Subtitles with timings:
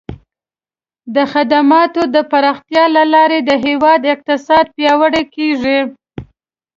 [1.15, 5.79] د خدماتو د پراختیا له لارې د هیواد اقتصاد پیاوړی کیږي.